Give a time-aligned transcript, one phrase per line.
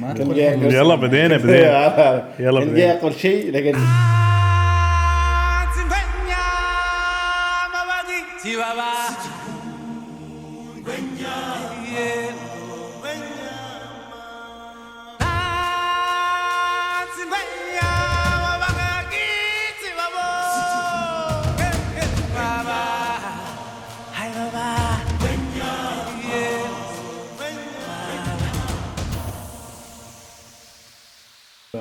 [0.00, 0.14] ما
[0.72, 2.28] يلا بدينا بدينا.
[2.38, 2.86] يلا كان بدينا.
[2.86, 3.76] جاي أقول شيء لقيت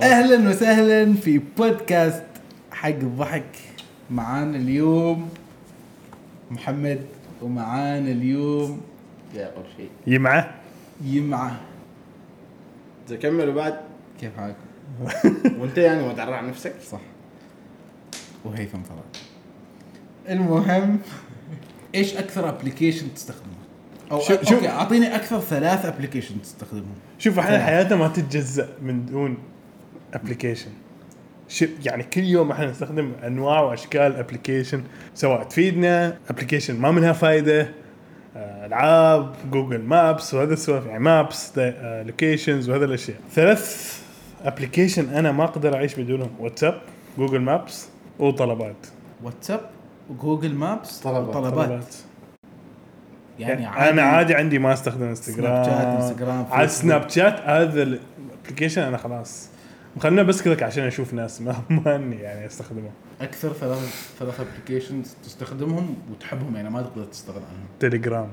[0.06, 2.24] أهلا وسهلا في بودكاست
[2.72, 3.44] حق الضحك
[4.12, 5.30] معانا اليوم
[6.52, 7.00] محمد
[7.42, 8.82] ومعانا اليوم
[9.36, 10.52] أقول شيء يمعة.
[11.04, 11.60] يمعة.
[13.08, 13.76] إذا كملوا بعد.
[14.22, 14.60] كيف حالكم؟
[15.62, 16.74] وأنت يعني ما تعرف عن نفسك.
[16.92, 17.00] صح.
[18.46, 19.22] وهيثم فرج
[20.30, 21.00] المهم
[21.96, 23.54] إيش أكثر application تستخدمه؟
[24.12, 26.96] أو شوف- okay أعطيني أكثر ثلاث application تستخدمهم.
[27.20, 27.66] شوف إحنا.
[27.66, 29.38] حياتنا ما تتجزأ من دون
[30.16, 30.72] application
[31.86, 37.70] يعني كل يوم إحنا نستخدم أنواع وأشكال application سواء تفيدنا application ما منها فايدة
[38.38, 41.52] آه، ألعاب Google Maps وهذا السوالف يعني maps
[42.06, 43.18] locations وهذا الأشياء.
[43.32, 43.96] ثلاث
[44.44, 46.30] application أنا ما أقدر أعيش بدونهم.
[46.40, 46.82] واتساب
[47.18, 47.88] Google Maps
[48.20, 48.88] وطلبات.
[49.24, 49.62] واتساب
[50.10, 51.36] و Google Maps طلبات.
[51.36, 51.96] وطلبات.
[53.40, 56.68] يعني يعني أنا عادي عندي ما أستخدم انستغرام سناب شات، انستغرام، على.
[56.68, 59.50] سناب شات هذا ال application أنا خلاص.
[60.00, 62.90] خلنا بس كذا عشان أشوف ناس ما ما إني يعني استخدمه
[63.22, 67.68] أكثر ثلاث ثلاث applications تستخدمهم وتحبهم يعني ما تقدر تستغنى عنهم.
[67.80, 68.28] تليجرام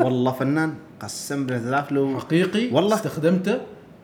[0.00, 2.96] والله فنان قسم بالله له حقيقي والله.
[2.96, 3.60] استخدمته؟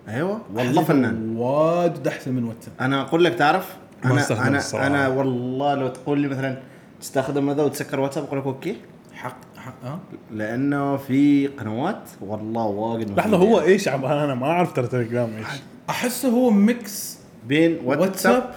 [0.08, 1.36] أيوه والله فنان.
[1.36, 2.74] واجد احسن من واتساب.
[2.80, 4.86] أنا أقول لك تعرف أنا أنا الصراحة.
[4.86, 6.58] أنا والله لو تقول لي مثلا
[7.00, 8.76] تستخدم هذا وتسكر واتساب أقول لك okay.
[9.14, 9.98] حق حق ها؟
[10.30, 13.60] لأنه في قنوات والله واجد لحظة هو.
[13.60, 15.62] إيش؟ عب أنا ما أعرف ترى تليجرام إيش.
[15.92, 18.00] أحسه هو mix بين واتساب
[18.34, 18.54] واتساب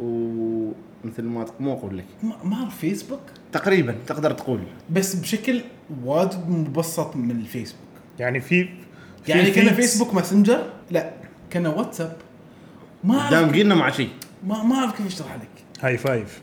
[0.00, 2.04] ومثل ما مو أقول لك.
[2.22, 3.20] ما ما أعرف فيسبوك؟
[3.52, 4.60] تقريبا تقدر تقول.
[4.90, 5.60] بس بشكل
[6.04, 7.80] واجد مبسط من الفيسبوك.
[8.18, 8.64] يعني في
[9.24, 9.74] في يعني كان.
[9.74, 11.10] Facebook Messenger لا
[11.50, 12.16] كان واتساب.
[13.04, 14.10] ما دام اعرف قلنا مع شيء
[14.46, 15.64] ما ما أعرف كيف أشرح لك.
[15.80, 16.40] Hi5.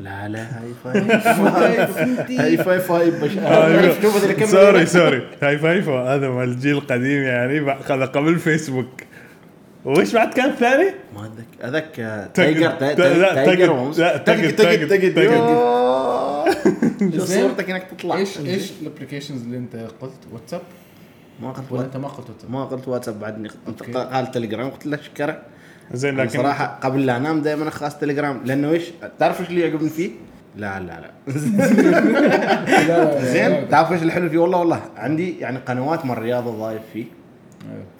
[0.00, 0.62] لا لا.
[0.62, 0.74] Hi5.
[0.84, 2.90] Hi5.
[2.90, 4.48] هاي كمل.
[4.48, 5.28] sorry sorry.
[5.42, 5.88] Hi5.
[5.88, 9.02] هذا مال الجيل القديم يعني هذا قبل فيسبوك.
[9.84, 11.30] وش بعد كان ثاني؟ ما
[11.62, 12.70] هذاك آه، تايجر.
[12.70, 13.92] تايجر لا، تايجر.
[14.18, 15.64] تايجر تايجر، تايجر تايجر.
[17.24, 20.60] صورتك انك تطلع إيش إيش الابلكيشنز اللي أنت قلت واتساب
[21.42, 23.48] ما قلت ولا أنت ما قلت واتساب ما قلت واتساب بعدني.
[23.94, 25.42] قال تليجرام قلت له شكرا
[25.92, 28.84] زين لكن صراحة قبل لا أنام دائما أخاص تليجرام لأنه إيش
[29.18, 30.10] تعرف إيش اللي يعجبني فيه؟
[30.56, 31.10] لا لا
[32.88, 37.04] لا زين تعرف إيش الحلو فيه والله والله عندي يعني قنوات من الرياضة ضايف فيه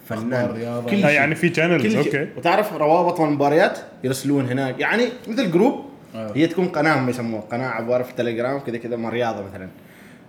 [0.08, 0.90] فنان أخبار رياضة.
[0.90, 1.10] كل آه، شيء.
[1.10, 1.98] يعني في شيء.
[1.98, 2.28] okay.
[2.36, 4.80] وتعرف روابط المباريات يرسلون هناك.
[4.80, 6.36] يعني مثل group أيوه.
[6.36, 7.42] هي تكون قناة هم يسموها.
[7.42, 9.68] قناة عباره في التليجرام كذا كذا مال رياضة مثلا.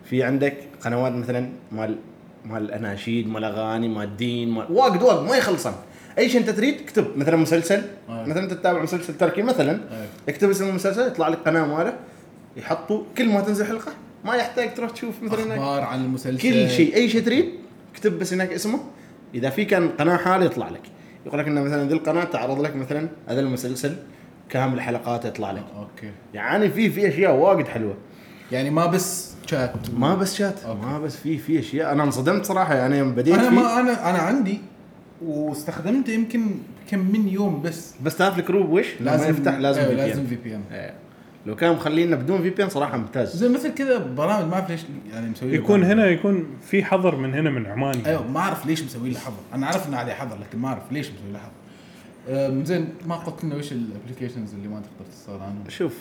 [0.09, 1.97] في عندك قنوات مثلا مال
[2.45, 5.73] مال الاناشيد مال أغاني مال الدين مال واجد واجد ما يخلصن.
[6.17, 7.17] أي شيء أنت تريد اكتب.
[7.17, 7.81] مثلا مسلسل.
[8.09, 8.25] أيوه.
[8.25, 9.71] مثلا أنت تتابع مسلسل تركي مثلا.
[9.71, 10.05] أيوه.
[10.29, 11.93] اكتب اسم المسلسل يطلع لك قناة ماله.
[12.57, 13.91] يحطوا كل ما تنزل حلقه
[14.25, 16.37] ما يحتاج تروح تشوف مثلا أخبار عن المسلسل.
[16.37, 16.95] كل شيء.
[16.95, 17.49] أي شيء تريد
[17.93, 18.79] اكتب بس هناك اسمه.
[19.35, 20.81] إذا في كان قناة حالة يطلع لك.
[21.25, 23.95] يقول لك إن مثلا ذي القناة تعرض لك مثلا هذا المسلسل
[24.49, 25.63] كامل حلقاته يطلع لك.
[25.77, 26.11] okay.
[26.33, 27.95] يعني في في أشياء واجد حلوة.
[28.51, 30.81] يعني ما بس شات ما بس chat okay.
[30.81, 31.91] ما بس في في أشياء.
[31.91, 33.55] أنا انصدمت صراحة يعني يوم بديت أنا فيه.
[33.55, 34.61] ما أنا أنا عندي
[35.21, 36.45] واستخدمته يمكن
[36.89, 37.93] كم من يوم بس.
[38.03, 40.93] بس تعرف ال drawback وش؟ لما يفتح لازم في لازم بي في PN إيه.
[41.45, 45.29] لو كان مخلينا بدون VPN صراحة ممتاز زي مثل كذا برامج ما أعرف ليش يعني
[45.29, 45.93] مسوي يكون برامج.
[45.93, 48.09] هنا يكون في حظر من هنا من عمان يعني.
[48.09, 50.91] أيوه ما أعرف ليش مسوي له حظر أنا عارف إنه عليه حظر لكن ما أعرف
[50.91, 55.43] ليش مسوي له حظر زين ما قلت لنا وش ال applications اللي ما تقدر تستغنى
[55.43, 55.97] عنهم شوف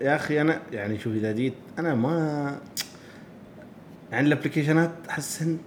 [0.00, 2.56] يا أخي أنا يعني شوف إذا جيت أنا ما
[4.12, 5.58] يعني الابلكيشنات أحس إن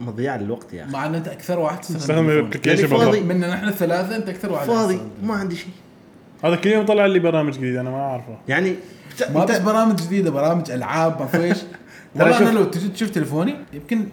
[0.00, 3.20] مضيعة للوقت يا أخي مع ان أنت أكثر واحد تستخدم ال application يعني فاضي.
[3.20, 3.34] بالضبط.
[3.34, 5.00] من نحن الثلاثة أنت أكثر واحد فاضي.
[5.22, 5.70] ما عندي شيء
[6.44, 8.38] هذا كل يوم طلع لي برامج جديدة أنا ما أعرفه.
[8.48, 8.74] يعني
[9.34, 11.58] ما بس برامج جديدة برامج ألعاب ما في إيش.
[12.16, 12.38] والله.
[12.38, 14.06] أنا لو تجي تشوف تليفوني يمكن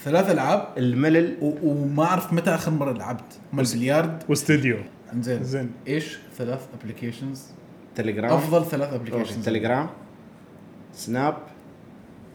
[0.00, 0.68] ثلاث ألعاب.
[0.78, 1.36] الملل.
[1.40, 3.38] و- وما أعرف متى آخر مرة لعبت.
[3.52, 4.22] مال بليارد.
[4.28, 4.76] واستديو
[5.12, 5.70] انزين زين.
[5.88, 7.42] إيش؟ ثلاث applications
[7.96, 9.86] تليجرام أفضل ثلاث applications تليجرام
[10.92, 11.36] سناب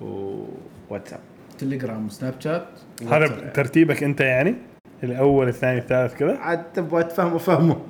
[0.01, 1.19] وواتساب.
[1.59, 2.65] تليجرام وسناب شات
[3.11, 3.27] هذا.
[3.53, 4.55] ترتيبك أنت يعني؟
[5.03, 7.77] الأول الثاني الثالث كذا؟ عاد تبغى تفهمه فهمه.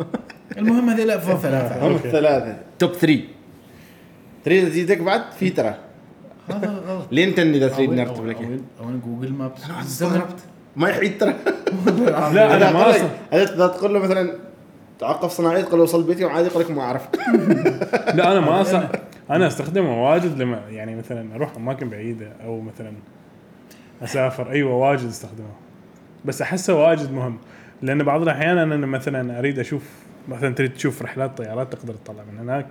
[0.57, 1.79] المهم هذول افضل ثلاثة.
[1.87, 1.95] هم.
[1.95, 2.57] الثلاثة.
[2.79, 3.21] توب 3
[4.45, 5.75] تريد ازيدك بعد في ترى.
[7.11, 8.37] لين تني اذا تريد نرتب لك؟
[8.83, 10.39] أنا جوجل مابس أنا استغربت.
[10.75, 11.33] ما يحيد ترى.
[12.35, 12.95] لا أنا ما
[13.33, 14.35] اذا تقول له مثلا
[14.99, 17.07] تعقف صناعي تقول له وصل بيتي وعادي يقول لك ما أعرف.
[18.17, 18.87] لا أنا ما أصلا.
[19.29, 22.93] أنا أستخدمه واجد لما يعني مثلا أروح أماكن بعيدة أو مثلا
[24.03, 24.51] أسافر.
[24.51, 25.53] أيوه واجد أستخدمه.
[26.25, 27.37] بس أحسه واجد مهم.
[27.81, 29.83] لأن بعض الأحيان أنا مثلا أريد أشوف
[30.29, 32.65] مثلا تريد تشوف رحلات طيارات تقدر تطلع من هناك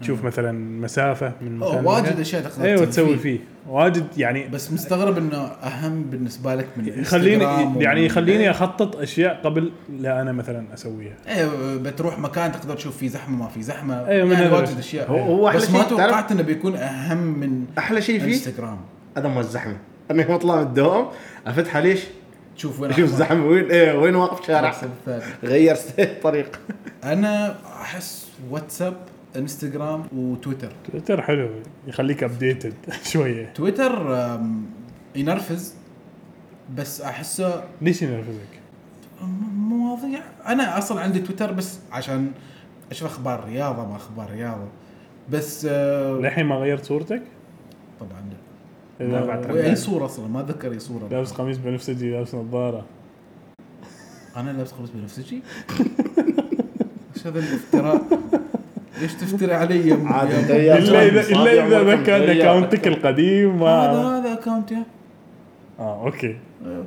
[0.00, 2.20] تشوف مثلا مسافة من أوه، مكان واجد.
[2.20, 3.22] أشياء تقدر أيوه تسوي فيه.
[3.38, 3.38] فيه
[3.68, 7.44] واجد يعني بس مستغرب إنه أهم بالنسبة لك من يخليني
[7.82, 13.08] يعني يخليني أخطط أشياء قبل لا أنا مثلا أسويها أيوه بتروح مكان تقدر تشوف فيه
[13.08, 14.78] زحمة ما في زحمة أيوة، من يعني واجد.
[14.78, 18.78] أشياء هو- هو أحلى بس ما توقعت إنه بيكون أهم من أحلى شيء فيه إنستغرام
[19.16, 19.76] هذا مو الزحمة
[20.10, 21.06] أنا يوم اطلع من الدوام
[21.46, 22.00] افتحه ليش؟
[22.56, 23.04] تشوف وين أحمر.
[23.04, 24.74] الزحمه وين إيه وين واقف شارع.
[25.44, 25.76] غير
[26.22, 26.60] طريق
[27.04, 28.96] أنا أحس واتساب
[29.36, 31.48] إنستغرام وتويتر تويتر حلو
[31.86, 32.74] يخليك updated
[33.12, 34.18] شوية تويتر
[35.16, 35.74] ينرفز
[36.76, 38.60] بس أحسه ليش ينرفزك؟
[39.54, 42.30] مواضيع أنا أصلا عندي تويتر بس عشان
[42.90, 44.68] أشوف أخبار رياضة ما أخبار رياضة
[45.30, 47.22] بس آه، للحين ما غيرت صورتك؟
[48.00, 48.36] طبعا لا
[49.00, 51.08] وأي صورة أصلا؟ ما أتذكر أي صورة.
[51.10, 52.84] لابس قميص بنفسجي لابس نظارة.
[54.36, 55.42] أنا لابس قميص بنفسجي؟
[57.16, 58.02] إيش هذا الافتراء؟
[59.00, 62.02] ليش تفتري علي يا م- عاد يا أنت م- يا إلا اذا إلا إذا ذا
[62.02, 62.40] كان.
[62.40, 64.82] اكونتك القديم هذا ما هذا account يا
[65.78, 66.36] آه okay.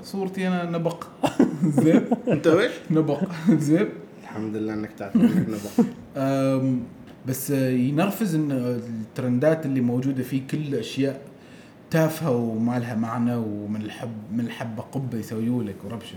[0.04, 1.04] صورتي أنا نبق.
[1.84, 2.02] زين.
[2.28, 3.20] أنت إيش؟ نبق.
[3.52, 3.90] زين.
[4.24, 5.16] الحمد لله إنك تعرف.
[6.18, 6.80] أم،
[7.28, 11.22] بس ينرفز إن الترندات اللي موجودة فيه كل اشياء
[11.92, 16.16] تافهة وما لها معنى ومن الحب من الحبة قبة يسويوا لك وربشة.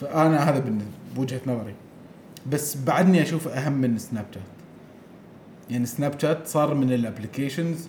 [0.00, 0.78] فأنا هذا
[1.16, 1.74] بوجهة نظري.
[2.50, 4.42] بس بعدني اشوفه أهم من سناب شات
[5.70, 7.88] يعني سناب شات صار من ال applications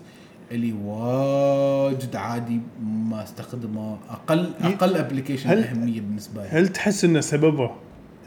[0.51, 3.97] اللي واجد عادي ما أستخدمه.
[4.09, 6.49] أقل أقل application أهمية بالنسبة لي.
[6.49, 7.71] هل تحس ان سببه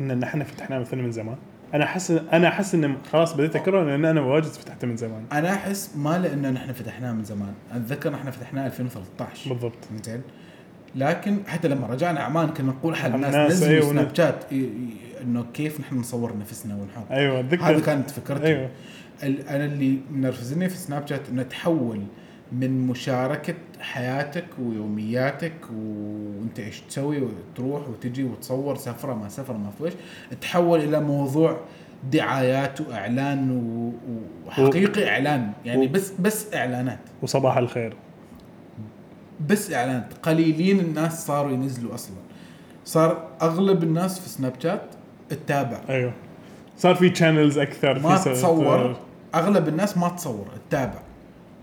[0.01, 1.37] إن إحنا فتحناه مثلا من زمان؟
[1.75, 5.25] أنا أحس أنا أحس انه خلاص بديت اكره لأن أنا واجد فتحته من زمان.
[5.33, 7.55] أنا أحس ما لأنه نحن فتحناه من زمان.
[7.73, 9.75] أتذكر نحن فتحناه 2013 بالضبط.
[10.05, 10.23] زين.
[10.95, 14.45] لكن حتى لما رجعنا عمان كنا نقول حق الناس نزلوا أيوة، سناب شات
[15.23, 17.05] إنه كيف نحن نصور نفسنا ونحط.
[17.11, 17.65] أيوه أتذكر.
[17.65, 18.47] هذه كانت فكرتي.
[18.47, 18.71] أيوه.
[19.23, 22.03] أنا اللي منرفزني في سناب شات إنه تحول
[22.53, 29.71] من مشاركة حياتك ويومياتك و- وانت إيش تسوي وتروح وتجي وتصور سفرة ما سفرة ما
[29.79, 29.93] في إيش
[30.41, 31.61] تحول إلى موضوع
[32.13, 33.93] دعايات وإعلان و-
[34.49, 35.53] وحقيقي إعلان.
[35.65, 36.99] يعني و- بس بس إعلانات.
[37.23, 37.97] وصباح الخير.
[39.49, 40.13] بس إعلانات.
[40.23, 42.17] قليلين الناس صاروا ينزلوا أصلا.
[42.85, 44.83] صار أغلب الناس في سناب شات
[45.29, 45.81] تتابع.
[45.89, 46.13] أيوه.
[46.77, 48.97] صار في شانلز أكثر ما في تصور.
[49.35, 50.99] أغلب الناس ما تصور تتابع.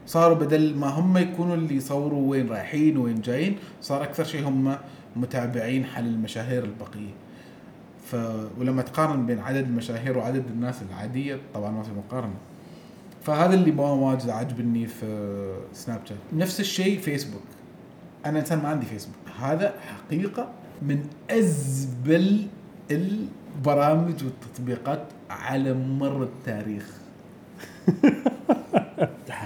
[0.06, 4.78] صاروا بدل ما هم يكونوا اللي يصوروا وين رايحين وين جايين صار أكثر شيء هم
[5.16, 7.14] متابعين حل المشاهير البقية.
[8.06, 8.16] ف
[8.60, 12.36] ولما تقارن بين عدد المشاهير وعدد الناس العادية طبعا ما في مقارنة.
[13.24, 15.06] فهذا اللي ما واجد عاجبني في
[15.74, 17.42] سناب شات نفس الشيء فيسبوك
[18.26, 20.50] أنا إنسان ما عندي فيسبوك هذا حقيقة
[20.82, 22.48] من أزبل
[22.92, 26.92] البرامج والتطبيقات على مر التاريخ.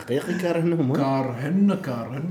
[0.09, 2.23] حقيقي كارهنهم ها؟ كارهن كارهن.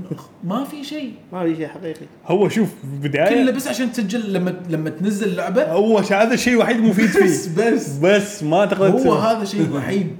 [0.43, 1.13] ما في شيء.
[1.33, 2.05] ما في شيء حقيقي.
[2.27, 2.69] هو شوف
[3.01, 5.71] في كله بس عشان تسجل لما لما تنزل لعبة.
[5.71, 7.71] هو ش- هذا الشيء الوحيد مفيد بس فيه.
[7.71, 8.43] بس بس.
[8.43, 9.13] ما تقدر هو.
[9.13, 10.15] هذا الشيء الوحيد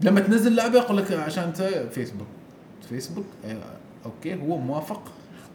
[0.00, 2.26] لما تنزل لعبة يقول لك عشان تسوي فيسبوك
[2.88, 3.56] فيسبوك آه،
[4.06, 5.02] أوكي هو موافق.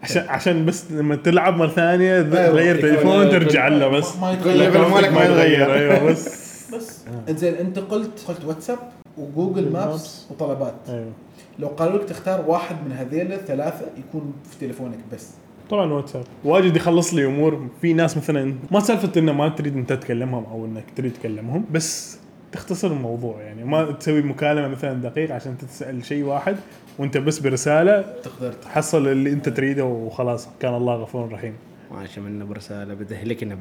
[0.02, 2.46] عشان عشان بس لما تلعب مرة ثانية أيوة.
[2.46, 3.30] تغير تليفون أيوة.
[3.30, 4.16] ترجع له بس.
[4.16, 4.88] ما يتغير.
[4.88, 5.74] مالك ما يتغير.
[5.74, 6.28] أيوه بس.
[6.74, 6.98] بس.
[7.28, 8.78] إنزين أنت قلت قلت واتساب؟
[9.18, 10.74] وجوجل مابس وطلبات.
[10.88, 11.12] أيوه.
[11.58, 15.30] لو قالوا لك تختار واحد من هذيل الثلاثة يكون في تليفونك بس.
[15.70, 16.24] طبعا واتساب.
[16.44, 17.68] واجد يخلص لي أمور.
[17.80, 22.18] في ناس مثلا ما سالفة إنه ما تريد أنت تكلمهم أو إنك تريد تكلمهم بس
[22.52, 23.64] تختصر الموضوع يعني.
[23.64, 26.56] ما تسوي مكالمة مثلا دقيقة عشان تسال شيء واحد
[26.98, 30.48] وأنت بس برسالة تقدر تحصل اللي أنت تريده وخلاص.
[30.60, 31.54] كان الله غفور رحيم.
[31.90, 33.56] ماشي منه برسالة بدهلك إنه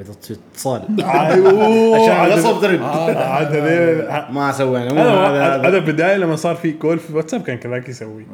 [0.52, 1.96] اتصال أيوه.
[1.96, 5.56] عشان غصب ترد عاد هذيل- ما سوينا مو هذا هذا.
[5.56, 8.26] هذا هذا بداية لما صار في كول في واتساب كان كذاك يسوي.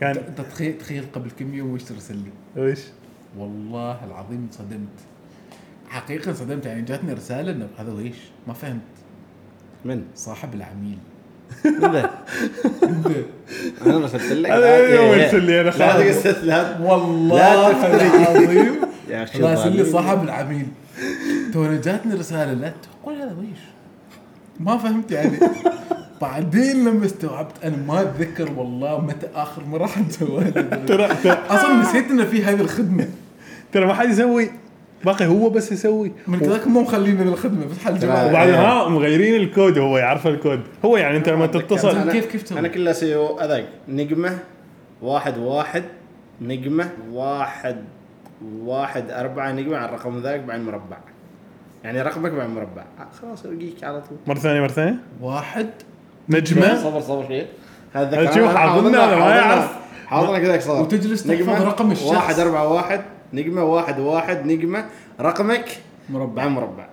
[0.00, 2.16] كان انت تخيل تخيل قبل كم يوم وش ترسل
[2.56, 2.78] لي إيش؟
[3.38, 4.88] والله العظيم انصدمت.
[5.88, 8.16] حقيقة انصدمت يعني جاتني رسالة إنه هذا ويش
[8.46, 8.80] ما فهمت.
[9.84, 10.98] من؟ صاحب العميل؟
[13.86, 14.50] أنا رسلت لك.
[14.50, 16.26] هذا لا- يوم يرسل لي أنا لا خلاص.
[16.80, 17.70] والله.
[17.96, 19.84] العظيم يا أخي راسل لي.
[19.84, 20.66] صاحب العميل.
[21.52, 22.72] تو أنا جاتني رسالة لا
[23.02, 23.58] تقول هذا ويش؟
[24.60, 25.38] ما فهمت يعني.
[26.20, 31.04] بعدين لما استوعبت أنا ما أتذكر والله متى آخر مرة حد سوى هذا ترى
[31.50, 33.08] أصلا نسيت إنه في هذه الخدمة.
[33.72, 34.50] ترى ما حد يسوي.
[35.04, 36.12] باقي هو بس يسوي.
[36.26, 38.54] من كذاك مو مخلينا بالخدمه بس حل جمال وبعدين.
[38.54, 40.60] ها مغيرين الكود هو يعرف الكود.
[40.84, 44.38] هو يعني أنت لما تتصل أنا- كيف- كيف تسوي؟ أنا كله أسوي هذاك نجمة
[45.02, 45.82] واحد واحد.
[46.42, 47.76] نجمة واحد
[48.64, 50.96] واحد أربعة نجمة على الرقم ذاك بعد مربع.
[51.84, 52.82] يعني رقمك بعد مربع.
[52.82, 54.18] آه، خلاص يجيك على طول.
[54.26, 54.96] مرة ثانية مرة ثانية.
[55.20, 55.70] واحد.
[56.28, 56.82] نجمة.
[56.82, 57.46] صبر صبر شوي.
[57.92, 59.72] هذا شوف كلام- حاظنا هذا ما يعرف.
[60.06, 62.06] حاظنا كذاك صار وتجلس تحفظ رقم الشخص.
[62.10, 63.00] واحد أربعة واحد.
[63.32, 64.46] نجمة واحد واحد.
[64.46, 64.84] نجمة
[65.20, 65.68] رقمك
[66.10, 66.34] مربع.
[66.42, 66.86] بعد مربع.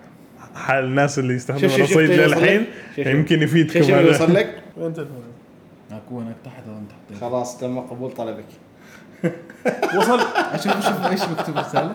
[0.56, 3.08] حال الناس اللي يستخدموا شوف- شوف- رصيد شوف يوصل للحين شوف.
[3.08, 4.02] يمكن يفيدكم شوف هذا.
[4.08, 4.62] يوصل لك.
[4.78, 5.24] وين تلفونك؟
[5.92, 8.46] اكو هناك تحت اظن تحت خلاص تم قبول طلبك.
[9.98, 10.20] وصل.
[10.36, 11.94] أشوف شوف إيش مكتوب رساله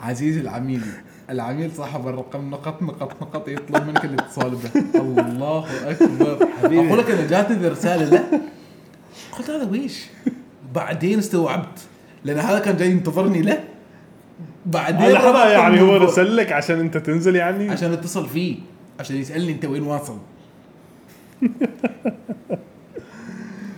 [0.00, 0.82] عزيزي العميل.
[1.30, 4.70] العميل صاحب الرقم نقط نقط نقط يطلب منك الاتصال به.
[5.00, 6.48] الله أكبر.
[6.62, 6.88] حبيبي.
[6.88, 8.22] أقول لك أنا جاتني ذي الرساله لا.
[9.38, 10.06] قلت هذا ويش
[10.74, 11.78] بعدين استوعبت.
[12.24, 13.64] لأن هذا كان جاي ينتظرني له
[14.66, 15.96] بعدين لحظة يعني هو.
[15.96, 18.56] رسل لك عشان أنت تنزل يعني؟ عشان اتصل فيه.
[19.00, 20.18] عشان يسألني أنت وين واصل.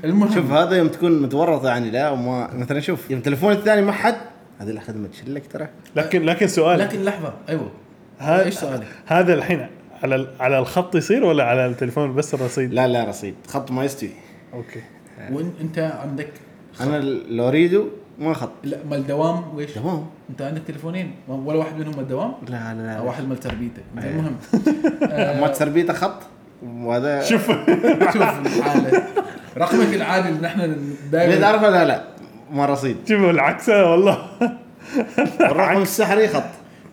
[0.04, 0.34] المهم.
[0.34, 4.16] شوف هذا يوم تكون متورط يعني لا وما مثلا شوف يوم تليفون الثاني ما حد
[4.58, 5.68] هذه الخدمه تشلك ترى.
[5.96, 6.78] لكن لكن سؤال.
[6.78, 7.70] لكن لحظة أيوه.
[8.20, 9.66] إيش سؤالك؟ هذا الحين
[10.02, 13.34] على على الخط يصير ولا على التليفون بس الرصيد؟ لا لا رصيد.
[13.48, 14.10] خط ما يستوي.
[14.54, 14.80] أوكي.
[15.32, 16.30] وانت عندك
[16.80, 17.84] أنا لو أريده
[18.18, 18.50] ما خط.
[18.64, 22.82] لا مال دوام ويش؟ تمام أنت عندك تليفونين؟ ولا واحد منهم مال دوام؟ لا لا
[22.82, 23.00] لا.
[23.00, 23.82] واحد مال تربيته.
[23.98, 24.10] أيوة.
[24.10, 24.36] المهم.
[25.40, 26.22] ما تسربيته خط
[26.62, 27.46] وهذا شوف.
[28.14, 29.02] شوف الحالة.
[29.58, 32.04] رقمك العادي اللي نحن اللي دائما تعرفه لا لا
[32.52, 32.96] ما رصيد.
[33.08, 34.28] شوف العكس والله.
[35.40, 36.42] الرقم السحري خط.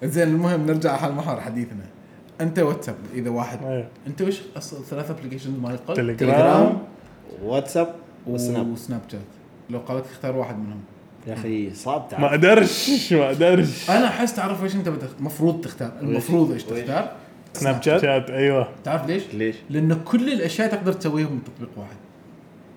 [0.03, 1.85] زين المهم نرجع حال محور حديثنا.
[2.41, 3.63] أنت واتساب إذا واحد.
[3.63, 3.87] أيوة.
[4.07, 6.77] أنت وش أصلا ثلاث ابلكيشنز مال القلب تليجرام.
[7.43, 7.95] واتساب
[8.27, 9.19] والسناب وسناب شات.
[9.69, 10.81] لو قالت اختار واحد منهم.
[11.27, 13.89] يا أخي صعب ما تعرف أقدرش ما أقدرش.
[13.89, 15.91] أنا أحس تعرف إيش أنت المفروض تختار.
[16.01, 17.11] المفروض إيش؟ تختار؟
[17.53, 18.01] سناب شات.
[18.01, 18.67] شات أيوه.
[18.83, 21.95] تعرف ليش؟ ليش؟ لأن كل الأشياء تقدر تسويها من تطبيق واحد.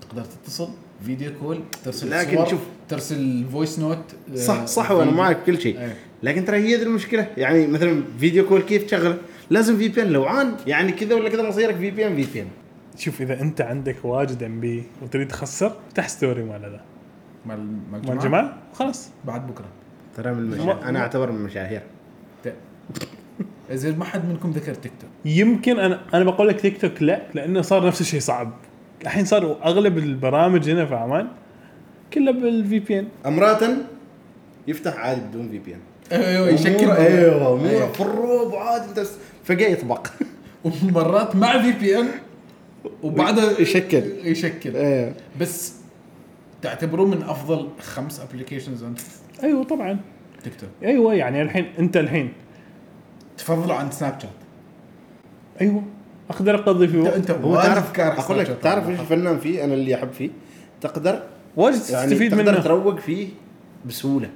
[0.08, 0.68] تقدر تتصل
[1.04, 2.60] video call ترسل لكن صور شوف.
[2.88, 3.98] ترسل voice note
[4.32, 5.78] آه، صح صح وأنا معك كل شيء.
[5.80, 5.94] إيه.
[6.22, 7.26] لكن ترى هي ذي المشكلة.
[7.36, 9.18] يعني مثلا video call كيف تشغله؟
[9.50, 12.48] لازم VPN لو عان يعني كذا ولا كذا مصيرك في بي ان في بي ان
[12.96, 16.80] شوف إذا أنت عندك واجد MB وتريد تخسر افتح story مال هذا.
[17.46, 19.08] مال مال مال جمال؟ جمال؟ خلاص.
[19.24, 19.66] بعد بكرة.
[20.16, 21.82] ترى من المشاهير أنا أعتبر من المشاهير
[23.72, 27.22] زين ما حد منكم ذكر تيك توك يمكن أنا أنا بقول لك تيك توك لا
[27.34, 28.52] لأنه صار نفس الشيء صعب.
[29.02, 31.28] الحين صار أغلب البرامج هنا في عمان
[32.12, 33.86] كلها بالفي بي ان امراتا
[34.68, 35.80] يفتح عادي بدون في بي ان
[36.12, 37.92] أيوه يشكل أيوه أمورة أيوة.
[37.92, 39.06] في الروب عادي أنت
[39.44, 40.06] فجأة يطبق.
[40.64, 42.08] ومرات مع في بي ان
[43.02, 44.02] وبعدها يشكل.
[44.24, 44.76] يشكل.
[44.76, 45.74] إيه بس
[46.62, 49.00] تعتبروه من أفضل خمس applications عند
[49.42, 49.98] أيوه طبعا.
[50.44, 52.32] تيك توك أيوه يعني الحين أنت الحين
[53.38, 54.30] تفضلوا عن سناب شات
[55.60, 55.82] أيوه.
[56.30, 57.16] أقدر أقضي فيه انت وقت.
[57.16, 58.88] أنت هو تعرف أقول لك تعرف.
[58.88, 60.30] إيش الفنان فيه؟ أنا اللي أحب فيه.
[60.80, 61.22] تقدر
[61.56, 62.60] واجد يعني تستفيد تقدر منه.
[62.62, 63.28] تروق فيه
[63.86, 64.30] بسهولة.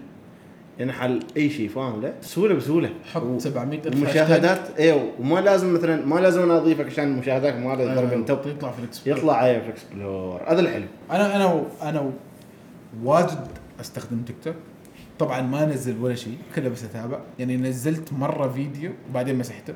[0.78, 2.90] يعني حل أي شيء فاهم لا؟ بسهولة بسهولة.
[3.12, 7.54] حط و- 700 ألف ومشاهدات أيوه وما لازم مثلا ما لازم أنا أضيفك عشان المشاهدات
[7.54, 10.84] ما له ضرب أيوة، top يطلع في ال explore يطلع إيه في explore هذا الحلو.
[11.10, 12.10] أنا أنا و- أنا و-
[13.04, 13.46] واجد
[13.80, 14.54] أستخدم تيك توك
[15.18, 17.18] طبعا ما انزل ولا شيء كله بس أتابع.
[17.38, 19.74] يعني نزلت مرة فيديو وبعدين مسحته.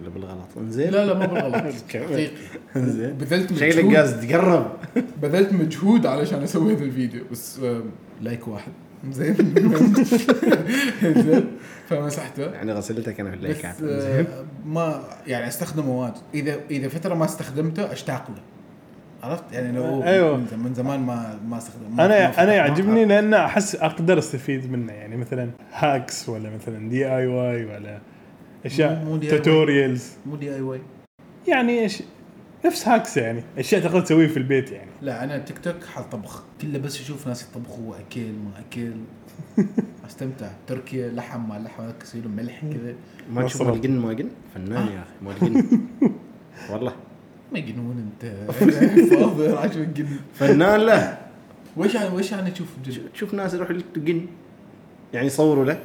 [0.00, 0.90] شكله بالغلط؟ انزين.
[0.90, 1.74] لا لا ما بالغلط.
[1.92, 2.30] حقيقي
[2.76, 3.10] انزين.
[3.12, 4.72] بذلت شكلك مجهود قاصد تقرب
[5.22, 7.60] بذلت مجهود علشان أسوي هذا الفيديو بس
[8.20, 8.72] like واحد.
[9.10, 9.34] زين
[11.02, 11.44] زين
[11.88, 14.26] فمسحته يعني غسلتك أنا في بس ال like ات آه،
[14.66, 16.14] ما يعني أستخدمه واجد.
[16.34, 18.42] إذا إذا فترة ما استخدمته اشتاق له.
[19.22, 20.36] عرفت؟ يعني لو أيوة.
[20.36, 24.92] من زمان- ما ما استخدم أنا أنا يعجبني لأن أحس أقدر أستفيد منه.
[24.92, 27.98] يعني مثلا hacks ولا مثلا DIY ولا
[28.66, 29.30] أشياء مو DIY.
[29.30, 30.80] tutorials مو DIY
[31.48, 32.02] يعني إيش؟
[32.64, 33.42] نفس hacks يعني.
[33.58, 34.90] أشياء تقدر تسويها في البيت يعني.
[35.02, 36.42] لا أنا تيك توك حال طبخ.
[36.62, 38.92] كله بس أشوف ناس يطبخوا أكل ما أكل.
[40.08, 40.50] أستمتع.
[40.66, 42.94] تركيا لحم ما لحم يصير ملح كذا.
[43.32, 43.62] ما تشوف.
[43.62, 45.64] مالقن ماقن فنان يا أخي مالقن
[46.70, 46.92] والله.
[47.52, 48.32] ما يجنون أنت.
[49.10, 49.94] فاضي عشان
[50.34, 51.18] فنان له.
[51.76, 52.68] وش يعني وش يعني تشوف
[53.14, 54.26] تشوف ناس يروحوا يلقن
[55.14, 55.80] يعني يصوروا له.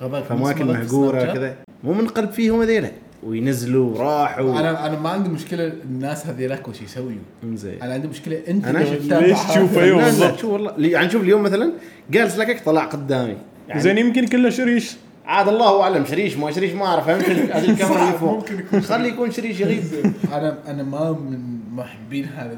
[0.00, 1.32] في اماكن مهجوره.
[1.32, 1.56] كذا.
[1.84, 2.90] مو من قلب فيهم هذيلا.
[3.26, 7.18] وينزلوا راحوا أنا أنا ما عندي مشكلة الناس هذيلاك وش يسويوا.
[7.54, 10.38] زين أنا عندي مشكلة أنت شوف- تتابع ليش هذا- تشوف أيوة لا بالضبط.
[10.38, 10.72] شوف والله.
[10.78, 11.72] يعني شوف اليوم مثلا
[12.10, 13.36] جالس لكك طلع قدامي.
[13.68, 14.96] يعني زين يمكن كله شريش.
[15.26, 17.30] عاد الله أعلم شريش ما شريش ما أعرف هذه
[17.70, 18.36] الكاميرا اللي فوق.
[18.38, 19.82] ممكن يكون خلي يكون شريش يغيب.
[20.32, 22.56] أنا أنا ما من محبين هذه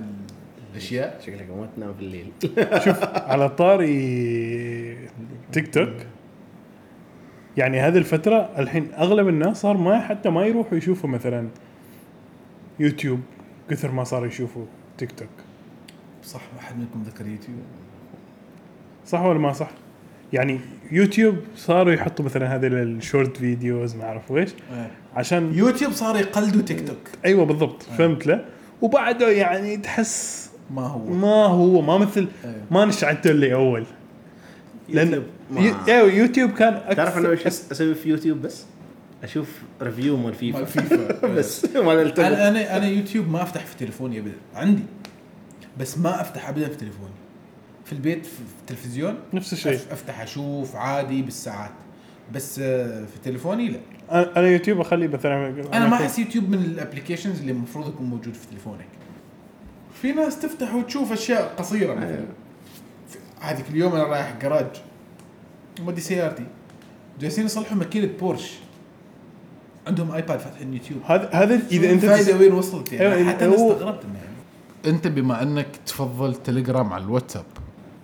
[0.72, 1.20] الأشياء.
[1.26, 2.26] شكلك ما تنام في الليل.
[3.14, 4.96] على طاري
[5.52, 5.88] تيك توك
[7.56, 11.48] يعني هذه الفترة الحين أغلب الناس صار ما حتى ما يروحوا يشوفوا مثلا
[12.78, 13.20] يوتيوب
[13.70, 14.64] كثر ما صاروا يشوفوا
[14.98, 15.28] تيك توك.
[16.24, 17.58] صح واحد منكم ذكر يوتيوب؟
[19.06, 19.70] صح ولا ما صح؟
[20.32, 20.60] يعني
[20.92, 24.50] يوتيوب صاروا يحطوا مثلا هذه ال short videos ما أعرف إيش
[25.16, 27.08] عشان يوتيوب صار يقلدوا تيك توك.
[27.24, 28.44] أيوه بالضبط فهمت له
[28.82, 31.04] وبعده يعني تحس ما هو.
[31.04, 32.56] ما هو ما مثل أيوه.
[32.70, 33.84] ما نشعته اللي أول.
[34.88, 35.22] لأن
[35.88, 38.64] أيوه يوتيوب كان أكثر تعرف أنا أس- أسوي في يوتيوب بس؟
[39.22, 39.48] أشوف
[39.82, 41.64] review مال فيفا مال فيفا بس.
[41.86, 44.82] مال أنا أنا أنا يوتيوب ما أفتح في تليفوني ابدا عندي.
[45.78, 47.10] بس ما أفتح ابدا في تليفوني.
[47.84, 49.78] في البيت في التلفزيون؟ نفس الشيء.
[49.90, 51.70] أفتح أشوف عادي بالساعات.
[52.34, 53.78] بس آه، في تليفوني لا.
[54.12, 58.06] أنا أنا يوتيوب أخلي مثلا أنا ما أحس يوتيوب من ال applications اللي المفروض يكون
[58.06, 58.86] موجود في تليفونك.
[60.02, 62.24] في ناس تفتح وتشوف أشياء قصيرة مثلا.
[63.08, 64.66] في- هذيك اليوم أنا رايح جراج
[65.80, 66.44] مودي سيارتي
[67.20, 68.52] جالسين يصلحوا ماكينه بورش.
[69.86, 71.00] عندهم iPad فاتحين يوتيوب.
[71.06, 75.06] هذا هذا إذا أنت الفائده وين وصلت يعني؟ حتى أنا هو- استغربت انه يعني أنت
[75.06, 77.44] بما أنك تفضل تليجرام على الواتساب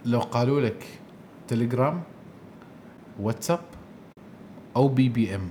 [0.06, 0.84] لو قالوا لك
[1.48, 2.02] تليجرام
[3.20, 3.60] واتساب
[4.76, 5.48] أو BBM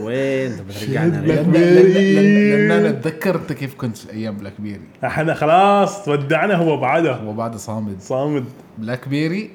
[0.00, 4.80] وين؟ انت بترجعنا لأن, أنا اتذكر انت كيف كنت في أيام بلاك بيري.
[5.04, 8.00] إحنا خلاص ودعنا هو بعده وبعد صامد.
[8.00, 8.44] صامد.
[8.78, 9.50] بلاك بيري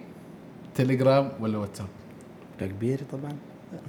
[0.76, 1.88] تليجرام ولا واتساب
[2.60, 3.34] كبير طبعا.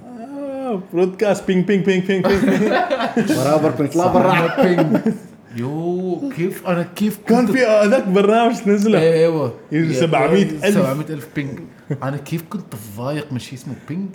[0.05, 4.97] آه برودكاست بينج بينج بينج بينج بينج برابر كنت لا برا بينج.
[5.57, 8.99] يو كيف أنا كيف كان في هذاك برنامج نزله.
[9.01, 10.73] أيوه يجي 700,000.
[10.73, 11.27] 700 ألف.
[11.35, 11.59] بينج
[12.03, 14.09] أنا كيف كنت ضايق من شيء اسمه بينج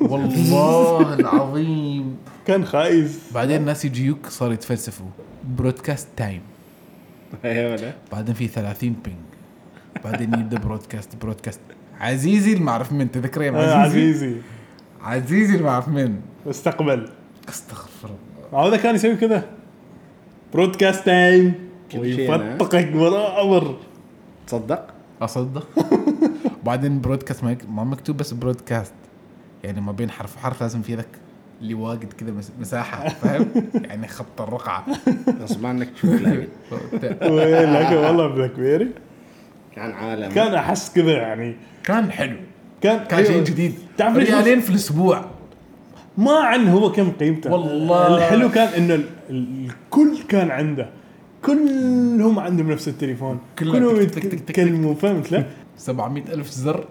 [0.00, 2.16] والله العظيم.
[2.46, 5.06] كان خايف بعدين الناس يجيوك صاروا يتفلسفوا.
[5.56, 6.40] برودكاست تايم
[7.44, 9.16] أيوه ولا بعدين في 30 ping
[10.04, 11.60] بعدين يبدأ broadcast broadcast
[12.00, 14.36] عزيزي اللي ما أعرف من تذكر يا آه عزيزي؟ عزيزي.
[15.02, 16.20] عزيزي اللي ما أعرف من.
[16.50, 17.08] استقبل.
[17.48, 18.10] استغفر
[18.52, 18.66] الله.
[18.68, 19.44] هذا كان يسوي كذا
[20.54, 21.54] broadcast time
[21.94, 22.00] أنا.
[22.00, 23.76] ويفتقك برابر
[24.46, 24.86] تصدق؟
[25.22, 25.66] أصدق.
[26.66, 28.94] بعدين broadcast ما, مكتوب بس broadcast
[29.64, 31.06] يعني ما بين حرف وحرف لازم في ذاك
[31.62, 33.48] اللي واجد كذا مس- مساحة فاهم؟
[33.84, 34.84] يعني خط الرقعة.
[35.40, 36.46] غصب عنك تشوف لكن
[37.96, 38.88] والله BlackBerry
[39.78, 40.32] كان عالم.
[40.32, 41.56] كان أحس كذا يعني.
[41.84, 42.36] كان حلو.
[42.82, 43.44] كان كان شيء أيوة.
[43.44, 43.74] جديد.
[43.98, 45.24] تعرف ريالين في الأسبوع.
[46.18, 47.52] ما عن هو كم قيمته.
[47.52, 48.16] والله.
[48.16, 50.88] الحلو كان إنه ال- ال- الكل كان عنده.
[51.44, 53.38] كلهم عندهم نفس التليفون.
[53.58, 54.58] كلهم كلهم تك- تك- تك- تك- تك.
[54.58, 56.84] يتكلموا فهمت له 700 ألف زر.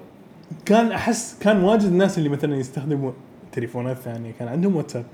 [0.66, 3.12] كان أحس كان واجد الناس اللي مثلا يستخدموا
[3.52, 5.06] تليفونات ثانية كان عندهم واتساب.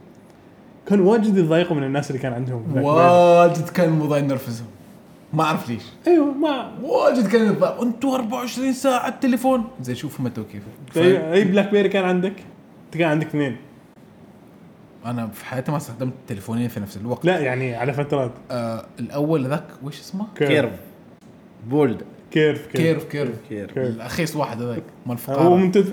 [0.88, 2.64] كان واجد يتضايقوا من الناس اللي كان عندهم.
[2.84, 4.68] واجد كان الموضوع ينرفزهم
[5.34, 5.84] ما أعرف ليش.
[6.08, 9.64] أيوه ما واجد كان أنتوا 24 ساعة على التليفون.
[9.82, 10.64] زي شوفوا متى وكيف
[10.98, 12.34] اي أي BlackBerry كان عندك؟
[12.86, 13.58] أنت كان عندك اثنين.
[15.06, 17.26] أنا في حياتي ما استخدمت تليفونين في نفس الوقت.
[17.26, 18.32] لا يعني على فترات.
[18.52, 20.72] آه الأول ذاك وش اسمه؟ Curve
[21.68, 23.78] Bold Curve Curve Curve Curve Curve.
[23.78, 25.86] الأخيس واحد هذاك مال هو الفقاره ممتاز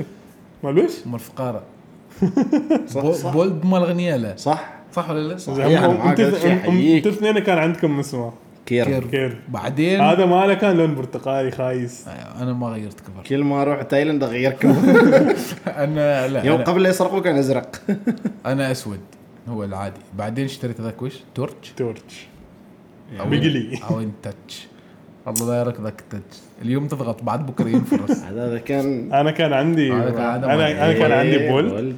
[0.65, 1.63] مال وش؟ مال الفقاره
[2.95, 3.33] صح صح.
[3.33, 4.37] بولد مال غنيالة.
[4.37, 4.73] صح.
[4.93, 7.11] صح ولا لا؟ أنا معاك أنتوا.
[7.11, 8.33] اثنين كان عندكم اسمه
[8.67, 9.11] كيرف كيرف.
[9.11, 12.09] كيرف بعدين هذا ماله كان لون برتقالي خايس.
[12.09, 13.23] آه، أنا ما غيرت كفر.
[13.27, 14.69] كل ما أروح تايلاند اغيركم
[15.67, 17.83] أنا لا يوم أنا, قبل لا يسرقوا كان أزرق.
[18.47, 19.01] أنا أسود
[19.49, 20.01] هو العادي.
[20.19, 21.73] بعدين اشتريت هذاك وش؟ تورتش.
[21.77, 22.27] تورتش.
[23.19, 23.79] بقلي.
[23.91, 24.69] أو إن تاتش.
[25.29, 26.39] الله لا يرك ذاك التاتش.
[26.63, 28.23] اليوم تضغط بعد بكرة ينفرس.
[28.29, 31.97] هذا كان أنا كان عندي أنا كان عندي إيه، Bold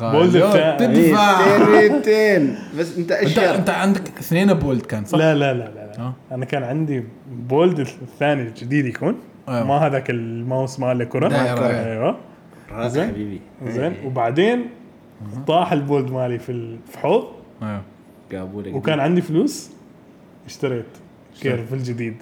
[0.00, 0.32] Bold.
[0.32, 1.40] تدفع.
[1.86, 5.70] اثنين بس أنت انت اشير أنت عندك اثنين Bold كان صح؟ لا لا لا لا,
[5.74, 5.98] لا.
[5.98, 6.14] آه.
[6.32, 7.04] أنا كان عندي
[7.48, 9.16] Bold الثاني الجديد يكون.
[9.48, 9.64] أيوة.
[9.66, 11.66] ما هذاك الماوس ماله كره دايرة.
[11.66, 12.16] أيوه.
[12.72, 13.08] راس زين.
[13.08, 13.40] حبيبي.
[13.66, 13.94] زين.
[14.04, 14.66] وبعدين
[15.46, 17.24] طاح ال Bold مالي في ال- في حوض.
[17.62, 17.82] أيوه.
[18.32, 19.70] جابوا وكان عندي فلوس
[20.46, 20.86] اشتريت
[21.42, 22.16] كيرف الجديد.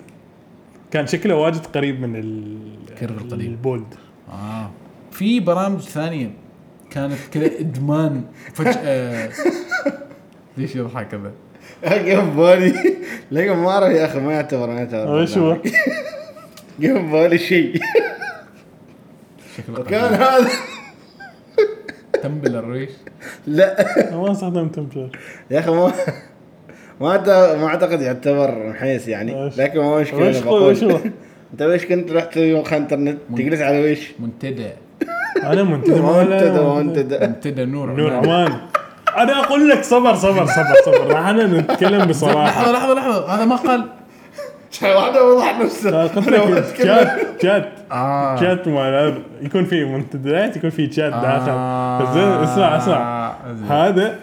[0.91, 2.57] كان شكله واجد قريب من ال
[2.99, 3.51] كيرف القديم.
[3.51, 3.95] البولد.
[4.33, 4.71] آه.
[5.11, 6.31] في برامج ثانية.
[6.91, 8.23] كانت كذا إدمان
[8.55, 9.31] فجأة.
[10.59, 11.33] ليش يضحك كذا؟
[12.05, 12.97] جيم بولي.
[13.31, 15.57] لا ما أعرف يا أخي ما يعتبر ما يعتبر إيش هو؟
[16.81, 17.81] جيم بولي شيء
[19.57, 20.51] شكله كان هذا.
[22.23, 22.91] تنبل الريش؟
[23.47, 23.87] لا.
[24.17, 25.11] ما استخدمت تمبر
[25.51, 25.93] يا أخي ما
[27.01, 29.51] ما ما أعتقد يعتبر محيس يعني.
[29.57, 30.71] لكن ما مشكلة هو؟
[31.53, 34.71] أنت ويش كنت رحت يوم خان انترنت تجلس على وش؟ منتدى
[35.43, 37.91] أنا منتدى منتدى منتدى ابتدى نور.
[37.91, 38.53] نور عمان.
[39.17, 41.07] أنا أقول لك صبر صبر صبر صبر.
[41.15, 42.73] راح أنا نتكلم لحظه بصراحة.
[42.73, 43.85] لحظة لحظة هذا ما قال.
[44.83, 46.03] واحدة وضح نفسه.
[46.03, 47.09] قلت لك شات
[47.43, 47.69] شات
[48.41, 51.51] شات مال يكون في منتديات يكون في شات داخل.
[51.51, 52.15] آه.
[52.15, 53.33] زين اسمع اسمع.
[53.71, 54.15] هذا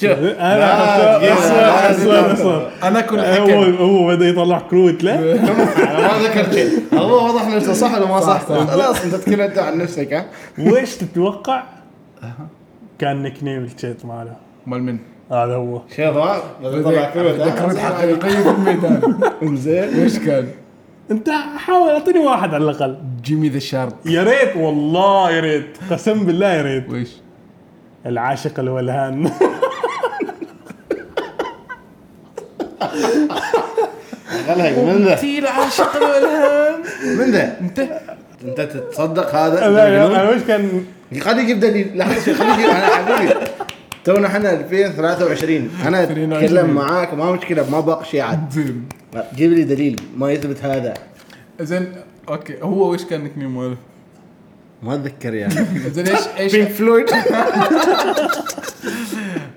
[0.00, 6.22] شوف أنا لا، لا، لا، أنا كل هو هو بدا يطلع كروت له أنا ما
[6.28, 6.68] ذكرت شيء.
[6.94, 10.26] هو وضح نفسه صح ولا ما صح؟ خلاص أنت تكلمت عن نفسك ها؟
[10.58, 11.62] ويش تتوقع
[12.98, 14.98] كان nickname الشات ماله؟ مال من؟
[15.32, 15.80] هذا هو.
[16.62, 19.02] طلع كلمة ذكرت حقيقيه في الميدان.
[19.56, 20.04] زين.
[20.04, 20.48] وش كان؟
[21.10, 22.98] أنت حاول أعطيني واحد على الأقل.
[23.24, 25.76] جيمي ذا شارك يا ريت والله يا ريت.
[25.90, 26.90] قسم بالله يا ريت.
[26.90, 27.08] وش؟
[28.06, 29.30] العاشق الولهان.
[34.46, 36.82] خلها من ذا؟ تي العاشق الالهام
[37.18, 37.78] من ذا؟ انت.
[38.44, 40.84] انت تتصدق هذا؟ أنا أنا وش كان
[41.20, 42.04] خليه يجيب دليل.
[42.04, 43.34] خليه يجيب أنا حبيبي
[44.04, 46.44] تونا إحنا 2023 أنا 2023.
[46.44, 48.50] أتكلم معاك ما مشكلة ما باقي شيء عاد.
[48.52, 48.88] زين.
[49.34, 50.94] جيب لي دليل ما يثبت هذا.
[51.60, 51.92] زين
[52.28, 52.54] okay.
[52.62, 53.76] هو وش كان name ماله؟
[54.82, 55.54] ما أتذكر يعني.
[55.94, 57.06] زين إيش إيش Pink Floyd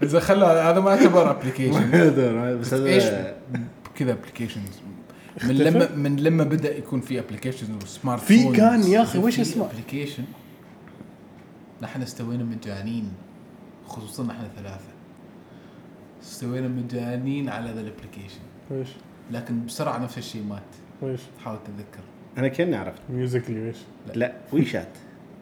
[0.04, 1.92] إذا خلى هذا ما يعتبر application
[2.60, 3.36] بس إيش؟ هذا
[3.96, 4.82] كذا applications
[5.44, 9.36] من لما من لما بدأ يكون في applications و smart في كان يا أخي، وش
[9.36, 10.24] في اسمه؟ application
[11.82, 13.12] نحن استوينا مجانين
[13.88, 14.90] خصوصا نحن ثلاثة.
[16.24, 18.40] استوينا مجانين على ذا ال application
[18.72, 18.88] وش؟
[19.32, 20.62] لكن بسرعة نفس الشيء مات.
[21.02, 22.04] وش؟ تحاول تتذكر.
[22.38, 23.02] أنا كأني عرفت.
[23.10, 23.78] ميوزيكلي وش؟
[24.16, 24.34] لا.
[24.54, 24.98] ويشات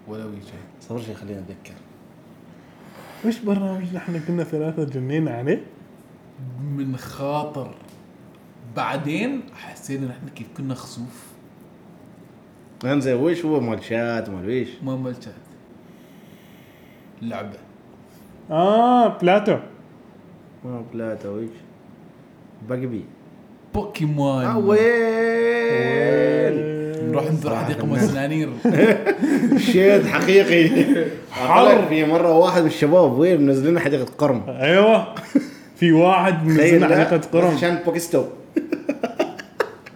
[0.07, 1.73] ولا وي شيء صبر شوي خليني أتذكر.
[3.25, 5.63] وش برنامج نحن كنا ثلاثة جنينا عليه؟
[6.61, 7.75] من خاطر
[8.75, 11.27] بعدين حسينا نحن كيف كنا خسوف.
[12.85, 14.69] انزين وش هو مال شات مال ويش.
[14.83, 15.33] ما ملتات
[17.21, 17.57] لعبة.
[18.51, 19.57] آه بلاتو.
[20.65, 21.49] ما بلاتا ويش.
[22.69, 23.05] بقبي
[23.73, 24.55] بوكيمون.
[24.55, 26.26] ويل
[27.11, 28.49] نروح نزور حديقه مسنانير
[29.71, 30.85] شيت حقيقي.
[31.31, 34.43] حر في مرة واحد من الشباب وين منزلين حديقة قرم.
[34.47, 35.07] أيوه.
[35.75, 37.47] في واحد تخيل نزلنا لا، حديقة بس قرم.
[37.55, 38.23] عشان بوكستو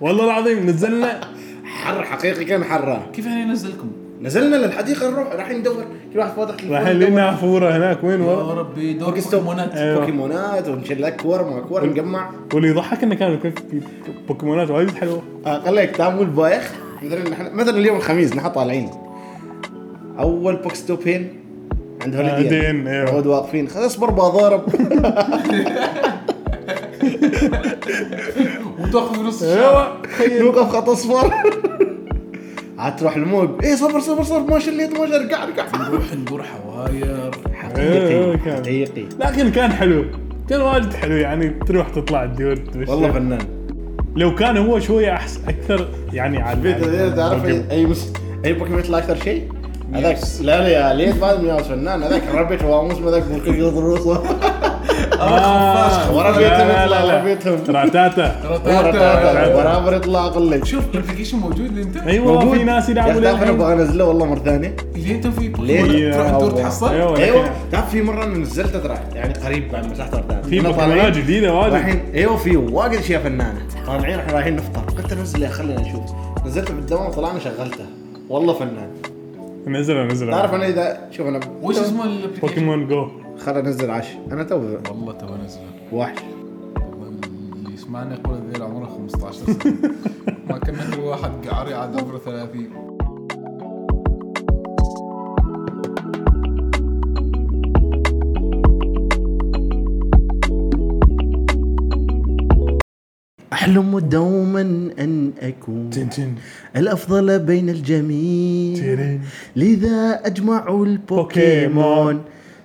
[0.01, 1.21] والله العظيم نزلنا.
[1.65, 5.85] حر حقيقي كان حران كيف يعني ينزلكم؟ نزلنا للحديقة نروح رايحين ندور.
[6.13, 6.99] كل واحد تليفون رايحين.
[6.99, 8.03] لنا عفورة هناك.
[8.03, 9.75] وين يا ورا ربي دور بوكيمونات.
[9.75, 9.99] أيوة.
[9.99, 12.29] بوكيمونات ونشيل لك كور مع كور نجمع.
[12.53, 13.51] واللي يضحك انه كان في
[14.27, 15.21] بوكيمونات وايد حلوة.
[15.67, 16.71] لك تعمل بايخ.
[17.03, 18.89] مثلا نحن مثلا اليوم الخميس نحن طالعين.
[20.19, 21.33] أول بوكستو بين
[22.01, 23.09] عند آه، هوليدين دين، أيوة.
[23.09, 23.67] عود واقفين.
[23.67, 24.63] خلاص اصبر بضارب
[28.79, 31.33] وتأخذ نص الشارع أيوه نوقف خط أصفر.
[32.77, 37.31] عاد تروح الموج إيه صبر صبر صبر ما شليت ما ارجع ارجع نروح ندور حواير
[37.53, 38.55] حقيقي كان.
[38.55, 39.05] حقيقي.
[39.19, 40.05] لكن كان حلو.
[40.49, 42.91] كان وايد حلو يعني تروح تطلع الديور تمشي.
[42.91, 43.60] والله فنان.
[44.15, 46.77] لو كان هو شوية احسن أكثر يعني عاد بيت
[47.15, 47.45] تعرف.
[47.71, 48.13] أي مس...
[48.45, 49.49] أي بوكيمون يطلع أكثر شيء؟
[49.93, 54.21] هذاك لا لا يا ليت بعد مياوس فنان هذاك ربيت واموس هذاك ممكن يضرب
[55.21, 57.23] آه، ورا لا، بيتهم لا، يطلع، لا، ورا.
[57.23, 57.59] بيتهم.
[57.69, 58.35] راتاتا
[59.85, 60.65] ورا يطلع أقول لك.
[60.65, 63.49] شوف الابلكيشن موجود انت أيوه في ناس يلعبوا تعرف أنا.
[63.49, 64.75] أبغى أنزله والله مرة ثانية.
[64.95, 66.61] اللي أنت في ليه؟ بوكيمون تروح تدور الله.
[66.63, 67.51] تحصل؟ أيوه أيوه.
[67.71, 71.73] تعرف في مرة أنا نزلته ترى يعني قريب بعد مساحة ارض في بوكيمونات جديدة واجد.
[71.73, 73.61] رايحين أيوه في واجد اشياء فنانة.
[73.87, 74.81] طالعين إحنا رايحين نفطر.
[74.97, 75.13] قلت
[75.47, 76.01] أخي خلينا نشوف.
[76.45, 77.85] نزلته بالدوام وطلعنا شغلته.
[78.29, 78.89] والله فنان.
[79.67, 80.31] نزل نزل.
[80.31, 82.03] تعرف أنا إذا شوف أنا وش اسمه؟
[82.41, 83.07] بوكيمون جو.
[83.45, 85.59] خل انزل عش أنا تو والله تو نزل.
[85.93, 86.17] وحش
[86.75, 87.19] والله
[87.55, 89.55] اللي يسمعني يقول ذي عمره 15 سنة.
[90.49, 92.91] ما كنا كل واحد قعري عاد عمره 30
[103.53, 104.61] أحلم دوما
[104.99, 106.35] أن أكون تن تن
[106.75, 109.19] الأفضل بين الجميع.
[109.55, 112.21] لذا أجمع البوكيمون.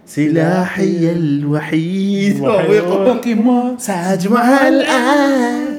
[0.06, 2.40] سلاحي الوحيد.
[2.40, 2.84] وحيد.
[2.84, 3.78] بوكيمون.
[3.78, 5.76] ساجمعها الآن.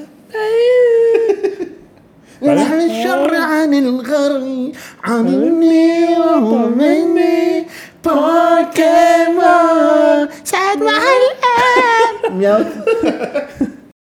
[2.41, 4.71] ونحن الشر عن الغر
[5.03, 7.65] عني ومني
[8.05, 9.47] بوكيمون
[10.43, 12.41] ساجمعها الآن.